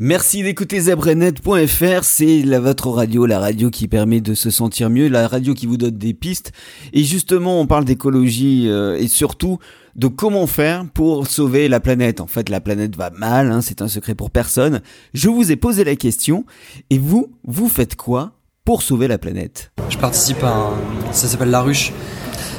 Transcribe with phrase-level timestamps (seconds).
[0.00, 5.28] Merci d'écouter zebrenet.fr, c'est votre radio, la radio qui permet de se sentir mieux, la
[5.28, 6.50] radio qui vous donne des pistes.
[6.92, 9.60] Et justement, on parle d'écologie euh, et surtout
[9.94, 12.20] de comment faire pour sauver la planète.
[12.20, 14.80] En fait, la planète va mal, hein, c'est un secret pour personne.
[15.12, 16.44] Je vous ai posé la question
[16.90, 18.32] et vous, vous faites quoi
[18.64, 19.70] pour sauver la planète?
[19.90, 21.92] Je participe à un, ça s'appelle La Ruche.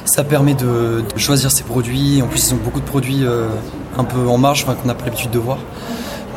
[0.05, 2.21] Ça permet de, choisir ses produits.
[2.21, 3.49] En plus, ils ont beaucoup de produits euh,
[3.97, 5.57] un peu en marge, enfin, qu'on n'a pas l'habitude de voir.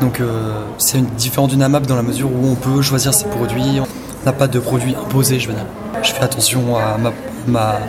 [0.01, 3.79] Donc euh, c'est différent d'une AMAP dans la mesure où on peut choisir ses produits.
[3.81, 5.65] On n'a pas de produits imposés, je veux dire.
[6.03, 7.11] Je fais attention à ma,
[7.47, 7.79] ma,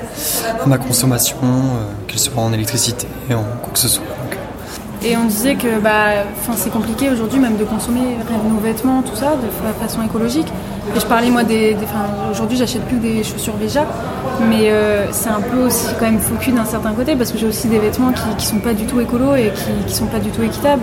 [0.66, 4.04] ma consommation, euh, qu'elle soit en électricité, et en quoi que ce soit.
[5.02, 6.24] Et on disait que bah,
[6.56, 8.18] c'est compliqué aujourd'hui même de consommer
[8.50, 10.48] nos vêtements, tout ça, de façon écologique.
[10.94, 11.74] Et je parlais moi des.
[12.30, 13.86] aujourd'hui j'achète plus des chaussures Veja,
[14.48, 17.46] mais euh, c'est un peu aussi quand même faux d'un certain côté parce que j'ai
[17.46, 20.18] aussi des vêtements qui, qui sont pas du tout écolos et qui, qui sont pas
[20.18, 20.82] du tout équitables.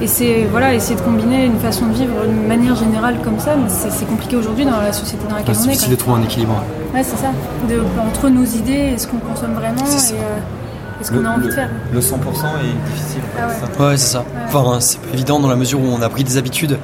[0.00, 3.56] Et c'est voilà, essayer de combiner une façon de vivre d'une manière générale comme ça,
[3.56, 5.62] mais c'est compliqué aujourd'hui dans la société dans laquelle on est.
[5.62, 6.62] C'est difficile de trouver un équilibre.
[6.94, 7.32] Ouais, c'est ça.
[7.68, 11.48] De, entre nos idées et ce qu'on consomme vraiment et, euh, ce qu'on a envie
[11.48, 11.70] de faire.
[11.92, 13.22] Le 100% est difficile.
[13.38, 14.24] Ah ouais, c'est ça.
[14.46, 16.78] Enfin, c'est pas évident dans la mesure où on a pris des habitudes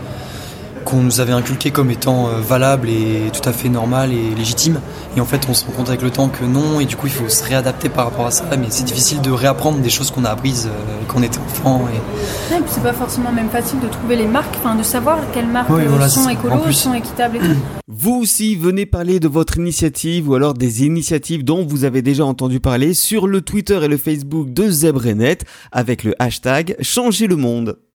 [0.85, 4.81] qu'on nous avait inculqué comme étant euh, valable et tout à fait normal et légitime.
[5.17, 7.07] Et en fait, on se rend compte avec le temps que non, et du coup,
[7.07, 8.45] il faut se réadapter par rapport à ça.
[8.59, 11.83] Mais c'est difficile de réapprendre des choses qu'on a apprises euh, quand on était enfant.
[11.93, 12.55] Et...
[12.67, 15.71] c'est pas forcément même facile de trouver les marques, enfin de savoir quelles marques
[16.09, 17.57] sont écolo, sont équitables et tout.
[17.89, 22.25] Vous aussi, venez parler de votre initiative ou alors des initiatives dont vous avez déjà
[22.25, 25.39] entendu parler sur le Twitter et le Facebook de Zebrenet
[25.71, 27.79] avec le hashtag Changer le monde.